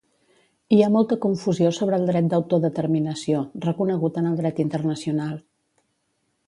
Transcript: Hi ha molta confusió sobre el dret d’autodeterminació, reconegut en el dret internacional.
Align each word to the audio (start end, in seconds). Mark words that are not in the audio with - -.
Hi 0.75 0.79
ha 0.83 0.87
molta 0.93 1.17
confusió 1.25 1.69
sobre 1.79 1.99
el 2.03 2.09
dret 2.11 2.31
d’autodeterminació, 2.31 3.43
reconegut 3.69 4.19
en 4.23 4.31
el 4.33 4.41
dret 4.43 4.65
internacional. 4.69 5.39